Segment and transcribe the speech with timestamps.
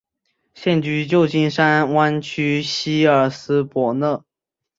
[0.55, 4.23] 现居旧金山湾区希尔斯伯勒。